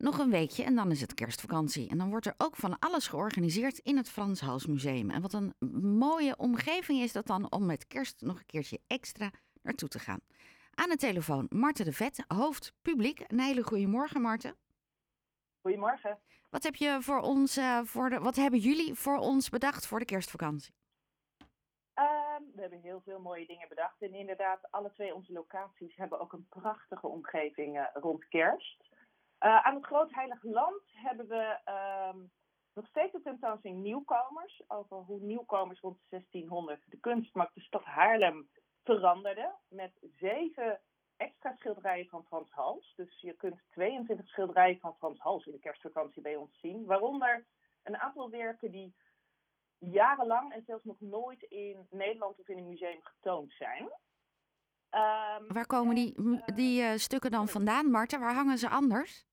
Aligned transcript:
Nog 0.00 0.18
een 0.18 0.30
weekje 0.30 0.64
en 0.64 0.74
dan 0.74 0.90
is 0.90 1.00
het 1.00 1.14
kerstvakantie. 1.14 1.88
En 1.88 1.98
dan 1.98 2.10
wordt 2.10 2.26
er 2.26 2.34
ook 2.36 2.56
van 2.56 2.78
alles 2.78 3.08
georganiseerd 3.08 3.78
in 3.78 3.96
het 3.96 4.10
Frans 4.10 4.40
Hals 4.40 4.66
Museum. 4.66 5.10
En 5.10 5.22
wat 5.22 5.32
een 5.32 5.54
mooie 5.98 6.36
omgeving 6.36 7.00
is 7.00 7.12
dat 7.12 7.26
dan 7.26 7.52
om 7.52 7.66
met 7.66 7.86
kerst 7.86 8.20
nog 8.20 8.38
een 8.38 8.46
keertje 8.46 8.80
extra 8.86 9.30
naartoe 9.62 9.88
te 9.88 9.98
gaan. 9.98 10.20
Aan 10.74 10.88
de 10.88 10.96
telefoon 10.96 11.46
Marten 11.50 11.84
de 11.84 11.92
Vet, 11.92 12.24
hoofd 12.28 12.72
publiek. 12.82 13.24
Een 13.26 13.40
hele 13.40 13.62
goede 13.62 13.86
morgen, 13.86 14.20
Marten. 14.20 14.56
Goedemorgen. 15.60 16.18
Wat, 16.50 16.62
heb 16.62 16.74
je 16.74 16.98
voor 17.00 17.20
ons, 17.20 17.58
uh, 17.58 17.80
voor 17.84 18.10
de, 18.10 18.18
wat 18.18 18.36
hebben 18.36 18.60
jullie 18.60 18.94
voor 18.94 19.18
ons 19.18 19.48
bedacht 19.48 19.86
voor 19.86 19.98
de 19.98 20.04
kerstvakantie? 20.04 20.74
Uh, 21.40 22.04
we 22.54 22.60
hebben 22.60 22.80
heel 22.80 23.00
veel 23.04 23.20
mooie 23.20 23.46
dingen 23.46 23.68
bedacht. 23.68 24.02
En 24.02 24.14
inderdaad, 24.14 24.70
alle 24.70 24.92
twee 24.92 25.14
onze 25.14 25.32
locaties 25.32 25.96
hebben 25.96 26.20
ook 26.20 26.32
een 26.32 26.46
prachtige 26.48 27.06
omgeving 27.06 27.76
uh, 27.76 27.84
rond 27.94 28.28
kerst. 28.28 28.88
Uh, 29.40 29.66
aan 29.66 29.74
het 29.74 29.84
Groot 29.84 30.14
Heilig 30.14 30.42
Land 30.42 30.82
hebben 30.92 31.28
we 31.28 31.58
uh, 31.68 32.22
nog 32.74 32.86
steeds 32.86 33.12
de 33.12 33.20
tentoonstelling 33.22 33.82
Nieuwkomers. 33.82 34.62
Over 34.68 34.96
hoe 34.96 35.20
nieuwkomers 35.20 35.80
rond 35.80 35.98
1600 36.08 36.82
de 36.86 36.96
kunstmarkt 36.96 37.54
de 37.54 37.60
stad 37.60 37.84
Haarlem 37.84 38.48
veranderde. 38.84 39.54
Met 39.68 39.92
zeven 40.16 40.80
extra 41.16 41.54
schilderijen 41.56 42.08
van 42.08 42.24
Frans 42.24 42.50
Hals. 42.50 42.92
Dus 42.96 43.20
je 43.20 43.32
kunt 43.32 43.60
22 43.70 44.28
schilderijen 44.28 44.78
van 44.80 44.96
Frans 44.98 45.18
Hals 45.18 45.46
in 45.46 45.52
de 45.52 45.58
kerstvakantie 45.58 46.22
bij 46.22 46.36
ons 46.36 46.58
zien. 46.60 46.84
Waaronder 46.84 47.46
een 47.82 47.98
aantal 47.98 48.30
werken 48.30 48.70
die 48.70 48.94
jarenlang 49.78 50.52
en 50.52 50.62
zelfs 50.66 50.84
nog 50.84 51.00
nooit 51.00 51.42
in 51.42 51.86
Nederland 51.90 52.38
of 52.38 52.48
in 52.48 52.58
een 52.58 52.68
museum 52.68 53.00
getoond 53.02 53.52
zijn. 53.52 53.82
Um, 54.94 55.46
Waar 55.48 55.66
komen 55.66 55.94
die, 55.94 56.14
die 56.54 56.82
uh, 56.82 56.96
stukken 56.96 57.30
dan 57.30 57.48
vandaan, 57.48 57.90
Marten? 57.90 58.20
Waar 58.20 58.34
hangen 58.34 58.58
ze 58.58 58.68
anders? 58.68 59.28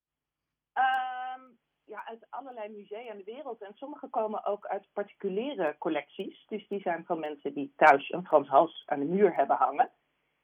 Ja, 1.97 2.05
uit 2.05 2.27
allerlei 2.29 2.69
musea 2.69 3.11
in 3.11 3.17
de 3.17 3.23
wereld. 3.23 3.61
En 3.61 3.73
sommige 3.73 4.07
komen 4.07 4.45
ook 4.45 4.66
uit 4.66 4.88
particuliere 4.94 5.75
collecties. 5.77 6.45
Dus 6.47 6.67
die 6.67 6.81
zijn 6.81 7.05
van 7.05 7.19
mensen 7.19 7.53
die 7.53 7.73
thuis 7.75 8.11
een 8.11 8.25
Frans 8.25 8.47
Hals 8.47 8.83
aan 8.85 8.99
de 8.99 9.05
muur 9.05 9.35
hebben 9.35 9.55
hangen. 9.55 9.91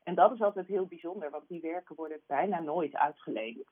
En 0.03 0.15
dat 0.15 0.31
is 0.31 0.41
altijd 0.41 0.67
heel 0.67 0.85
bijzonder, 0.85 1.29
want 1.29 1.47
die 1.47 1.61
werken 1.61 1.95
worden 1.95 2.21
bijna 2.27 2.59
nooit 2.59 2.95
uitgeleend. 2.95 3.67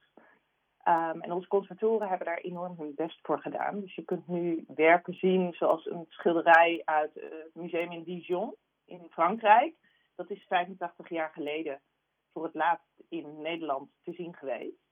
Um, 0.88 1.22
en 1.22 1.32
onze 1.32 1.48
conservatoren 1.48 2.08
hebben 2.08 2.28
daar 2.28 2.38
enorm 2.38 2.76
hun 2.78 2.96
best 2.96 3.20
voor 3.22 3.40
gedaan. 3.40 3.80
Dus 3.80 3.96
je 3.96 4.04
kunt 4.04 4.28
nu 4.28 4.66
werken 4.68 5.14
zien 5.14 5.54
zoals 5.54 5.86
een 5.86 6.06
schilderij 6.10 6.82
uit 6.86 7.14
het 7.14 7.56
museum 7.56 7.92
in 7.92 8.04
Dijon 8.04 8.56
in 8.86 9.08
Frankrijk. 9.10 9.76
Dat 10.16 10.30
is 10.30 10.46
85 10.48 11.10
jaar 11.10 11.32
geleden 11.34 11.82
voor 12.34 12.44
het 12.44 12.54
laatst 12.54 13.04
in 13.10 13.42
Nederland 13.42 13.90
te 14.04 14.14
zien 14.14 14.36
geweest. 14.36 14.91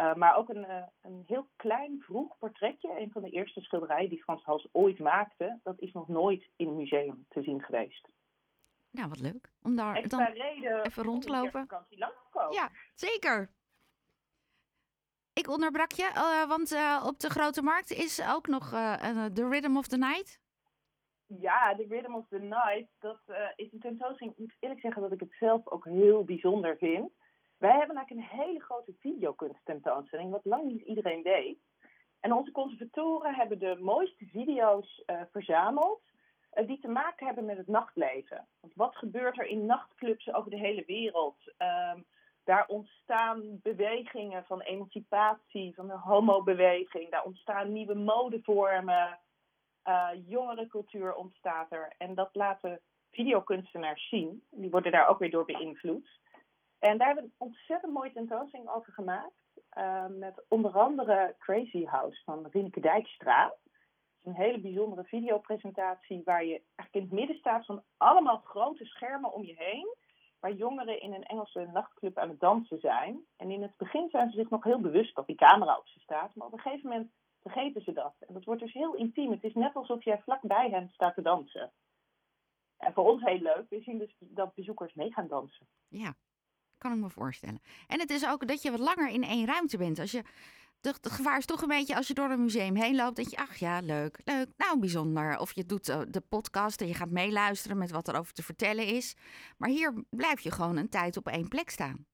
Uh, 0.00 0.14
maar 0.14 0.36
ook 0.36 0.48
een, 0.48 0.64
uh, 0.64 0.82
een 1.02 1.22
heel 1.26 1.48
klein 1.56 2.00
vroeg 2.00 2.38
portretje, 2.38 3.00
een 3.00 3.10
van 3.12 3.22
de 3.22 3.30
eerste 3.30 3.60
schilderijen 3.60 4.08
die 4.08 4.22
Frans 4.22 4.44
Hals 4.44 4.68
ooit 4.72 4.98
maakte, 4.98 5.60
dat 5.62 5.80
is 5.80 5.92
nog 5.92 6.08
nooit 6.08 6.50
in 6.56 6.68
een 6.68 6.76
museum 6.76 7.26
te 7.28 7.42
zien 7.42 7.62
geweest. 7.62 8.08
Nou, 8.90 9.08
wat 9.08 9.20
leuk. 9.20 9.50
Om 9.62 9.76
daar 9.76 9.96
Extra 9.96 10.24
dan 10.24 10.34
reden 10.34 10.84
even 10.84 11.02
rond 11.02 11.22
te 11.22 11.30
lopen. 11.30 11.66
Lang 11.88 12.12
te 12.12 12.28
komen. 12.30 12.52
Ja, 12.52 12.70
zeker. 12.94 13.50
Ik 15.32 15.48
onderbrak 15.48 15.92
je, 15.92 16.10
uh, 16.14 16.48
want 16.48 16.76
op 17.06 17.18
de 17.18 17.30
Grote 17.30 17.62
Markt 17.62 17.90
is 17.90 18.28
ook 18.28 18.46
nog 18.46 18.68
The 19.32 19.48
Rhythm 19.48 19.76
of 19.76 19.86
the 19.86 19.96
Night. 19.96 20.40
Ja, 21.26 21.74
The 21.76 21.86
Rhythm 21.88 22.14
of 22.14 22.28
the 22.28 22.38
Night, 22.38 22.88
dat 22.98 23.20
is 23.56 23.72
een 23.72 23.80
tentoonstelling. 23.80 24.32
Ik 24.32 24.38
moet 24.38 24.56
eerlijk 24.60 24.80
zeggen 24.80 25.02
dat 25.02 25.12
ik 25.12 25.20
het 25.20 25.34
zelf 25.38 25.68
ook 25.68 25.84
heel 25.84 26.24
bijzonder 26.24 26.76
vind. 26.76 27.12
Wij 27.62 27.76
hebben 27.78 27.96
eigenlijk 27.96 28.32
een 28.32 28.38
hele 28.38 28.60
grote 28.60 28.94
videokunsttentoonstelling, 29.00 30.30
wat 30.30 30.44
lang 30.44 30.64
niet 30.64 30.80
iedereen 30.80 31.22
weet. 31.22 31.58
En 32.20 32.32
onze 32.32 32.52
conservatoren 32.52 33.34
hebben 33.34 33.58
de 33.58 33.76
mooiste 33.80 34.26
video's 34.26 35.02
verzameld 35.30 36.00
die 36.66 36.80
te 36.80 36.88
maken 36.88 37.26
hebben 37.26 37.44
met 37.44 37.56
het 37.56 37.66
nachtleven. 37.66 38.46
Want 38.60 38.74
wat 38.74 38.96
gebeurt 38.96 39.38
er 39.38 39.46
in 39.46 39.66
nachtclubs 39.66 40.32
over 40.32 40.50
de 40.50 40.58
hele 40.58 40.84
wereld? 40.86 41.36
Um, 41.58 42.04
daar 42.44 42.66
ontstaan 42.66 43.60
bewegingen 43.62 44.44
van 44.44 44.60
emancipatie, 44.60 45.74
van 45.74 45.86
de 45.86 45.98
homobeweging. 45.98 47.10
Daar 47.10 47.24
ontstaan 47.24 47.72
nieuwe 47.72 47.94
modevormen. 47.94 49.18
Uh, 49.84 50.08
jongerencultuur 50.26 51.14
ontstaat 51.14 51.72
er. 51.72 51.92
En 51.98 52.14
dat 52.14 52.30
laten 52.32 52.80
videokunstenaars 53.10 54.08
zien. 54.08 54.42
Die 54.50 54.70
worden 54.70 54.92
daar 54.92 55.08
ook 55.08 55.18
weer 55.18 55.30
door 55.30 55.44
beïnvloed. 55.44 56.20
En 56.82 56.98
daar 56.98 57.06
hebben 57.06 57.24
we 57.24 57.30
een 57.30 57.48
ontzettend 57.48 57.92
mooie 57.92 58.12
tentoonstelling 58.12 58.68
over 58.68 58.92
gemaakt. 58.92 59.32
Uh, 59.78 60.06
met 60.06 60.44
onder 60.48 60.78
andere 60.78 61.34
Crazy 61.38 61.84
House 61.84 62.22
van 62.24 62.46
Rieneke 62.50 62.80
Dijkstra. 62.80 63.54
Een 64.22 64.34
hele 64.34 64.60
bijzondere 64.60 65.04
videopresentatie 65.04 66.22
waar 66.24 66.44
je 66.44 66.62
eigenlijk 66.74 66.92
in 66.92 67.00
het 67.00 67.10
midden 67.12 67.36
staat 67.36 67.66
van 67.66 67.82
allemaal 67.96 68.40
grote 68.44 68.84
schermen 68.84 69.32
om 69.32 69.44
je 69.44 69.54
heen 69.56 69.96
waar 70.40 70.52
jongeren 70.52 71.00
in 71.00 71.12
een 71.12 71.24
Engelse 71.24 71.68
nachtclub 71.72 72.18
aan 72.18 72.28
het 72.28 72.40
dansen 72.40 72.80
zijn. 72.80 73.20
En 73.36 73.50
in 73.50 73.62
het 73.62 73.76
begin 73.76 74.08
zijn 74.10 74.30
ze 74.30 74.36
zich 74.36 74.50
nog 74.50 74.64
heel 74.64 74.80
bewust 74.80 75.14
dat 75.14 75.26
die 75.26 75.36
camera 75.36 75.78
op 75.78 75.86
ze 75.88 76.00
staat, 76.00 76.34
maar 76.34 76.46
op 76.46 76.52
een 76.52 76.58
gegeven 76.58 76.88
moment 76.88 77.10
vergeten 77.40 77.82
ze 77.82 77.92
dat. 77.92 78.14
En 78.18 78.34
dat 78.34 78.44
wordt 78.44 78.60
dus 78.60 78.72
heel 78.72 78.94
intiem. 78.94 79.30
Het 79.30 79.44
is 79.44 79.54
net 79.54 79.74
alsof 79.74 80.04
jij 80.04 80.22
vlakbij 80.22 80.70
hen 80.70 80.88
staat 80.88 81.14
te 81.14 81.22
dansen. 81.22 81.72
En 82.76 82.92
voor 82.92 83.10
ons 83.10 83.22
heel 83.22 83.40
leuk, 83.40 83.66
we 83.68 83.80
zien 83.80 83.98
dus 83.98 84.14
dat 84.18 84.54
bezoekers 84.54 84.94
mee 84.94 85.12
gaan 85.12 85.28
dansen. 85.28 85.66
Ja, 85.88 86.14
kan 86.82 86.92
ik 86.92 86.98
me 86.98 87.10
voorstellen. 87.10 87.60
En 87.86 88.00
het 88.00 88.10
is 88.10 88.26
ook 88.26 88.46
dat 88.46 88.62
je 88.62 88.70
wat 88.70 88.80
langer 88.80 89.08
in 89.08 89.22
één 89.22 89.46
ruimte 89.46 89.76
bent. 89.76 89.98
Als 89.98 90.10
je 90.10 90.22
het 90.80 91.12
gevaar 91.12 91.38
is 91.38 91.46
toch 91.46 91.62
een 91.62 91.68
beetje 91.68 91.96
als 91.96 92.06
je 92.08 92.14
door 92.14 92.30
een 92.30 92.42
museum 92.42 92.76
heen 92.76 92.96
loopt, 92.96 93.16
dat 93.16 93.30
je, 93.30 93.36
ach 93.36 93.56
ja, 93.56 93.80
leuk, 93.80 94.20
leuk, 94.24 94.48
nou 94.56 94.78
bijzonder. 94.78 95.38
Of 95.38 95.52
je 95.52 95.66
doet 95.66 96.12
de 96.12 96.20
podcast 96.28 96.80
en 96.80 96.86
je 96.86 96.94
gaat 96.94 97.10
meeluisteren 97.10 97.78
met 97.78 97.90
wat 97.90 98.08
er 98.08 98.18
over 98.18 98.32
te 98.32 98.42
vertellen 98.42 98.86
is. 98.86 99.16
Maar 99.58 99.68
hier 99.68 100.04
blijf 100.10 100.40
je 100.40 100.50
gewoon 100.50 100.76
een 100.76 100.88
tijd 100.88 101.16
op 101.16 101.26
één 101.26 101.48
plek 101.48 101.70
staan. 101.70 102.06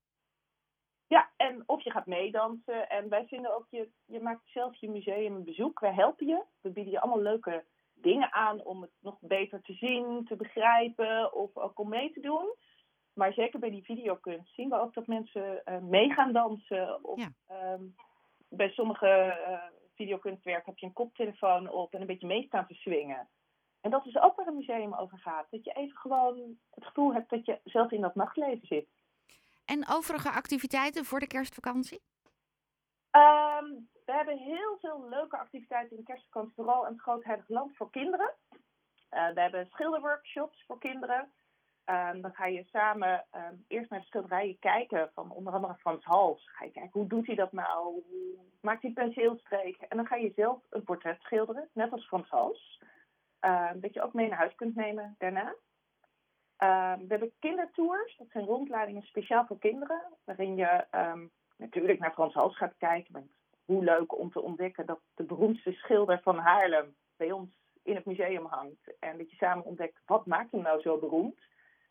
Ja, 1.07 1.31
en 1.37 1.63
of 1.67 1.85
je 1.85 1.91
gaat 1.91 2.07
meedansen. 2.07 2.89
En 2.89 3.09
wij 3.09 3.27
vinden 3.27 3.57
ook, 3.57 3.67
je, 3.71 3.89
je 4.05 4.21
maakt 4.21 4.43
zelf 4.45 4.77
je 4.77 4.91
museum 4.91 5.35
een 5.35 5.45
bezoek. 5.45 5.81
Wij 5.81 5.95
helpen 5.95 6.27
je. 6.27 6.43
We 6.61 6.71
bieden 6.71 6.93
je 6.93 7.01
allemaal 7.01 7.23
leuke 7.23 7.65
dingen 7.95 8.33
aan 8.33 8.65
om 8.65 8.83
het 8.83 8.91
nog 9.01 9.17
beter 9.21 9.63
te 9.63 9.73
zien, 9.73 10.25
te 10.25 10.37
begrijpen 10.37 11.33
of 11.33 11.57
ook 11.57 11.79
om 11.79 11.89
mee 11.89 12.13
te 12.13 12.21
doen. 12.21 12.55
Maar 13.19 13.33
zeker 13.33 13.59
bij 13.59 13.71
die 13.71 13.85
videokunst 13.85 14.55
zien 14.55 14.69
we 14.69 14.81
ook 14.81 14.95
dat 14.95 15.07
mensen 15.07 15.63
uh, 15.65 15.79
mee 15.79 16.13
gaan 16.13 16.33
dansen. 16.33 17.05
Of, 17.05 17.19
ja. 17.19 17.73
um, 17.73 17.95
bij 18.49 18.71
sommige 18.71 19.39
uh, 19.49 19.63
videokunstwerken 19.95 20.65
heb 20.65 20.79
je 20.79 20.87
een 20.87 20.93
koptelefoon 20.93 21.71
op 21.71 21.95
en 21.95 22.01
een 22.01 22.07
beetje 22.07 22.27
meestaan 22.27 22.67
te 22.67 22.75
swingen. 22.75 23.29
En 23.81 23.91
dat 23.91 24.07
is 24.07 24.17
ook 24.17 24.37
waar 24.37 24.47
een 24.47 24.57
museum 24.57 24.95
over 24.95 25.19
gaat. 25.19 25.47
Dat 25.51 25.65
je 25.65 25.73
even 25.73 25.97
gewoon 25.97 26.59
het 26.71 26.85
gevoel 26.85 27.13
hebt 27.13 27.31
dat 27.31 27.47
je 27.47 27.61
zelf 27.65 27.91
in 27.91 28.01
dat 28.01 28.15
nachtleven 28.15 28.67
zit. 28.67 28.89
En 29.65 29.89
overige 29.89 30.31
activiteiten 30.31 31.05
voor 31.05 31.21
de 31.21 31.27
kerstvakantie? 31.27 32.01
Um, 33.13 33.89
we 34.05 34.13
hebben 34.13 34.39
heel 34.39 34.77
veel 34.81 35.09
leuke 35.09 35.39
activiteiten 35.39 35.91
in 35.91 35.97
de 35.97 36.13
kerstvakantie, 36.13 36.55
vooral 36.55 36.87
in 36.87 36.93
het 36.93 37.01
Groot 37.01 37.25
Heilig 37.25 37.49
Land 37.49 37.77
voor 37.77 37.91
kinderen. 37.91 38.35
Uh, 39.11 39.29
we 39.35 39.41
hebben 39.41 39.67
schilderworkshops 39.67 40.65
voor 40.67 40.79
kinderen. 40.79 41.33
Um, 41.91 42.21
dan 42.21 42.35
ga 42.35 42.47
je 42.47 42.65
samen 42.65 43.25
um, 43.35 43.65
eerst 43.69 43.91
naar 43.91 44.01
de 44.01 44.07
schilderijen 44.07 44.59
kijken 44.59 45.11
van 45.15 45.31
onder 45.31 45.53
andere 45.53 45.75
Frans 45.75 46.05
Hals. 46.05 46.51
Ga 46.51 46.65
je 46.65 46.71
kijken, 46.71 47.01
hoe 47.01 47.09
doet 47.09 47.27
hij 47.27 47.35
dat 47.35 47.53
nou? 47.53 47.85
Hoe 47.85 48.37
maakt 48.61 48.83
hij 48.83 48.91
penseelstreken? 48.91 49.89
En 49.89 49.97
dan 49.97 50.07
ga 50.07 50.17
je 50.17 50.33
zelf 50.37 50.59
een 50.71 50.83
portret 50.83 51.21
schilderen, 51.21 51.69
net 51.73 51.93
als 51.93 52.07
Frans 52.07 52.29
Hals. 52.29 52.83
Um, 53.41 53.81
dat 53.81 53.95
je 53.95 54.03
ook 54.03 54.13
mee 54.13 54.29
naar 54.29 54.39
huis 54.39 54.55
kunt 54.55 54.75
nemen 54.75 55.15
daarna. 55.19 55.55
we 56.99 57.07
hebben 57.09 57.33
kindertours, 57.39 58.17
dat 58.17 58.27
zijn 58.31 58.45
rondleidingen 58.45 59.03
speciaal 59.03 59.47
voor 59.47 59.59
kinderen. 59.59 60.03
Waarin 60.25 60.57
je 60.57 60.87
natuurlijk 61.57 61.99
naar 61.99 62.13
Frans 62.13 62.35
Hals 62.35 62.57
gaat 62.57 62.75
kijken. 62.79 63.31
Hoe 63.65 63.85
leuk 63.85 64.19
om 64.19 64.31
te 64.31 64.43
ontdekken 64.43 64.87
dat 64.87 65.01
de 65.15 65.25
beroemdste 65.25 65.73
schilder 65.73 66.21
van 66.23 66.39
Haarlem 66.39 66.95
bij 67.17 67.33
ons 67.33 67.51
in 67.83 67.95
het 67.95 68.05
museum 68.05 68.47
hangt. 68.47 68.99
En 68.99 69.19
dat 69.19 69.31
je 69.31 69.37
samen 69.37 69.65
ontdekt, 69.65 70.01
wat 70.07 70.27
maakt 70.27 70.53
hem 70.53 70.63
nou 70.63 70.81
zo 70.81 70.99
beroemd? 70.99 71.39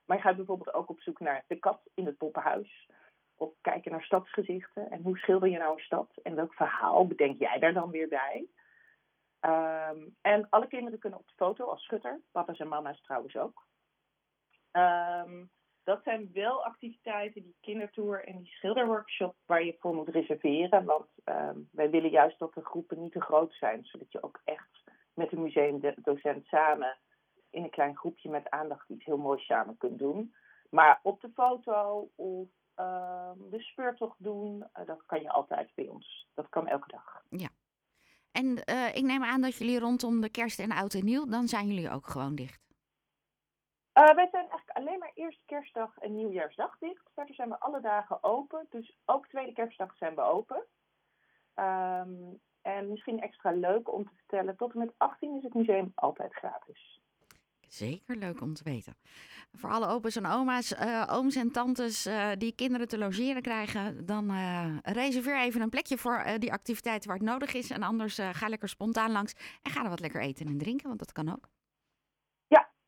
Maar 0.08 0.18
je 0.18 0.24
gaat 0.24 0.36
bijvoorbeeld 0.36 0.74
ook 0.74 0.90
op 0.90 1.02
zoek 1.02 1.20
naar 1.20 1.44
de 1.48 1.56
kat 1.56 1.82
in 1.94 2.06
het 2.06 2.18
poppenhuis. 2.18 2.90
Of 3.36 3.54
kijken 3.62 3.92
naar 3.92 4.04
stadsgezichten. 4.04 4.90
En 4.92 5.02
hoe 5.02 5.18
schilder 5.18 5.50
je 5.50 5.58
nou 5.58 5.74
een 5.74 5.84
stad? 5.84 6.10
En 6.24 6.36
welk 6.36 6.54
verhaal 6.54 7.08
bedenk 7.08 7.40
jij 7.40 7.60
daar 7.60 7.74
dan 7.74 7.92
weer 7.92 8.08
bij? 8.08 8.48
Um, 9.42 10.16
en 10.22 10.50
alle 10.50 10.68
kinderen 10.68 11.00
kunnen 11.00 11.20
op 11.20 11.28
de 11.28 11.34
foto 11.36 11.66
als 11.66 11.84
schutter. 11.84 12.22
Papa's 12.32 12.60
en 12.60 12.68
mama's 12.68 13.02
trouwens 13.02 13.36
ook. 13.36 13.66
Um, 14.72 15.50
dat 15.84 16.04
zijn 16.04 16.30
wel 16.34 16.66
activiteiten, 16.66 17.44
die 17.44 17.56
kindertour 17.62 18.26
en 18.26 18.38
die 18.38 18.52
schilderworkshop, 18.52 19.36
waar 19.46 19.64
je 19.64 19.76
voor 19.80 19.96
moet 19.96 20.10
reserveren. 20.10 20.86
Want 20.86 21.08
um, 21.26 21.70
wij 21.72 21.90
willen 21.90 22.10
juist 22.10 22.40
dat 22.40 22.54
de 22.54 22.66
groepen 22.66 23.02
niet 23.02 23.12
te 23.12 23.22
groot 23.22 23.54
zijn. 23.54 23.86
Zodat 23.86 24.12
je 24.12 24.24
ook 24.24 24.42
echt 24.44 24.84
met 25.14 25.30
de 25.30 25.40
museumdocent 25.40 26.46
samen 26.46 26.98
in 27.58 27.64
een 27.64 27.70
klein 27.70 27.98
groepje 27.98 28.30
met 28.30 28.50
aandacht 28.50 28.90
iets 28.90 29.06
heel 29.06 29.18
moois 29.18 29.46
samen 29.46 29.78
kunt 29.78 30.00
doen. 30.00 30.36
Maar 30.70 31.00
op 31.04 31.22
de 31.22 31.30
foto 31.34 32.10
of 32.16 32.48
ehm, 32.76 33.38
de 33.50 33.62
speurtocht 33.62 34.24
doen. 34.24 34.66
Eh, 34.74 34.86
dat 34.86 35.06
kan 35.06 35.22
je 35.22 35.30
altijd 35.30 35.72
bij 35.76 35.88
ons. 35.88 36.28
Dat 36.34 36.50
kan 36.50 36.68
elke 36.68 36.88
dag. 36.88 37.24
En 38.32 38.64
eh, 38.64 38.96
ik 38.96 39.04
neem 39.04 39.24
aan 39.24 39.42
dat 39.42 39.58
jullie 39.58 39.80
rondom 39.80 40.22
de 40.22 40.30
kerst 40.30 40.60
en 40.60 40.72
oud 40.72 40.94
en 40.94 41.06
nieuw, 41.06 41.26
dan 41.26 41.48
zijn 41.48 41.68
jullie 41.68 41.92
ook 41.92 42.08
gewoon 42.08 42.36
dicht. 42.36 42.66
Eh, 43.94 44.04
wij 44.04 44.28
zijn 44.32 44.50
eigenlijk 44.50 44.78
alleen 44.78 45.00
maar 45.00 45.12
eerste 45.14 45.46
kerstdag 45.46 45.98
en 45.98 46.16
nieuwjaarsdag 46.16 46.78
dicht. 46.80 47.10
Verder 47.14 47.36
zijn 47.36 47.50
we 47.50 47.60
alle 47.60 47.82
dagen 47.82 48.24
open. 48.24 48.68
Dus 48.70 48.98
ook 49.06 49.28
tweede 49.28 49.54
kerstdag 49.54 49.96
zijn 49.96 50.16
we 50.16 50.22
open. 50.22 50.64
Ehm, 51.54 52.12
en 52.62 52.90
misschien 52.90 53.22
extra 53.22 53.52
leuk 53.52 53.94
om 53.94 54.04
te 54.04 54.16
vertellen, 54.16 54.56
tot 54.56 54.74
en 54.74 54.80
met 54.80 54.94
18 54.98 55.36
is 55.38 55.44
het 55.44 55.54
museum 55.54 55.92
altijd 55.96 56.34
gratis. 56.34 57.02
Zeker 57.68 58.16
leuk 58.16 58.42
om 58.42 58.54
te 58.54 58.64
weten. 58.64 58.96
Voor 59.52 59.70
alle 59.70 59.88
opa's 59.88 60.16
en 60.16 60.26
oma's, 60.26 60.74
eh, 60.74 61.04
ooms 61.12 61.36
en 61.36 61.52
tantes 61.52 62.06
eh, 62.06 62.32
die 62.38 62.56
kinderen 62.56 62.88
te 62.88 62.98
logeren 62.98 63.42
krijgen, 63.42 64.06
dan 64.06 64.30
eh, 64.30 64.78
reserveer 64.84 65.40
even 65.40 65.62
een 65.62 65.70
plekje 65.70 65.98
voor 65.98 66.26
die 66.38 66.52
activiteiten 66.52 67.10
waar 67.10 67.18
het 67.18 67.28
nodig 67.28 67.54
is. 67.54 67.70
En 67.70 67.84
anders 67.84 68.20
ga 68.32 68.48
lekker 68.48 68.70
spontaan 68.70 69.12
langs 69.12 69.60
en 69.62 69.72
ga 69.72 69.84
er 69.84 69.90
wat 69.90 70.00
lekker 70.00 70.22
eten 70.22 70.48
en 70.48 70.58
drinken, 70.58 70.88
want 70.88 71.00
dat 71.00 71.12
kan 71.12 71.32
ook. 71.32 71.50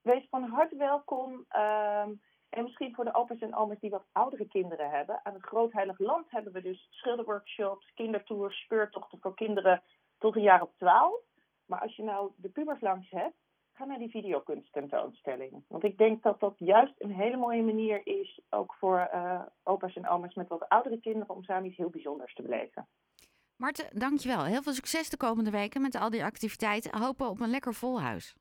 Wees 0.02 0.28
van 0.30 0.44
harte 0.44 0.76
welkom. 0.76 1.46
Ehm, 1.50 2.14
en 2.50 2.64
misschien 2.64 2.96
voor 2.96 3.06
de 3.06 3.14
opa's 3.14 3.40
en 3.40 3.56
oma's 3.56 3.80
die 3.80 3.90
wat 3.90 4.06
oudere 4.12 4.48
kinderen 4.48 4.90
hebben. 4.90 5.20
Aan 5.24 5.34
het 5.34 5.46
Groot 5.46 5.72
Heilig 5.72 6.00
Land 6.00 6.32
hebben 6.32 6.54
we 6.54 6.62
dus 6.62 6.88
schilderworkshops, 6.90 7.92
kindertours, 7.94 8.62
speurtochten 8.64 9.20
voor 9.22 9.36
kinderen 9.36 9.82
tot 10.18 10.36
een 10.36 10.42
jaar 10.42 10.62
of 10.62 10.72
12. 10.78 11.22
Maar 11.66 11.80
als 11.82 11.96
je 11.96 12.04
nou 12.04 12.32
de 12.36 12.50
pubers 12.50 12.82
langs 12.82 13.10
hebt, 13.10 13.36
ga 13.80 13.86
naar 13.86 13.98
die 13.98 14.10
videokunsttentoonstelling. 14.10 15.64
Want 15.68 15.84
ik 15.84 15.98
denk 15.98 16.24
dat 16.24 16.40
dat 16.40 16.54
juist 16.58 16.94
een 16.98 17.12
hele 17.12 17.38
mooie 17.38 17.64
manier 17.64 18.08
is, 18.08 18.42
ook 18.50 18.74
voor 18.80 19.00
eh, 19.00 19.42
opa's 19.64 19.96
en 19.96 20.08
oma's 20.08 20.34
met 20.34 20.48
wat 20.48 20.70
oudere 20.70 21.00
kinderen, 21.00 21.36
om 21.36 21.44
samen 21.44 21.66
iets 21.66 21.78
heel 21.78 21.90
bijzonders 21.90 22.34
te 22.34 22.42
beleven. 22.42 22.88
Marten, 23.56 24.00
dankjewel. 24.00 24.44
Heel 24.44 24.62
veel 24.62 24.74
succes 24.74 25.10
de 25.10 25.18
komende 25.18 25.52
weken 25.52 25.82
met 25.82 25.96
al 25.96 26.10
die 26.10 26.24
activiteiten. 26.24 26.98
Hopen 27.00 27.30
op 27.30 27.40
een 27.40 27.50
lekker 27.50 27.74
vol 27.74 28.02
huis. 28.02 28.36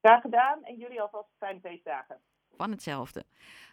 Graag 0.00 0.20
gedaan 0.20 0.64
en 0.64 0.76
jullie 0.76 1.00
alvast 1.00 1.28
fijne 1.38 1.60
feestdagen. 1.60 2.20
Van 2.56 2.70
hetzelfde. 2.70 3.24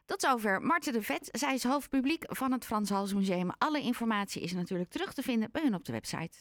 Tot 0.05 0.21
zover 0.21 0.61
Marten 0.61 0.93
de 0.93 1.01
Vet. 1.01 1.29
Zij 1.31 1.53
is 1.53 1.63
hoofdpubliek 1.63 2.23
van 2.27 2.51
het 2.51 2.65
Frans 2.65 2.89
Hals 2.89 3.13
Museum. 3.13 3.49
Alle 3.57 3.81
informatie 3.81 4.41
is 4.41 4.53
natuurlijk 4.53 4.89
terug 4.89 5.13
te 5.13 5.21
vinden 5.21 5.51
bij 5.51 5.61
hun 5.61 5.75
op 5.75 5.85
de 5.85 5.91
website. 5.91 6.37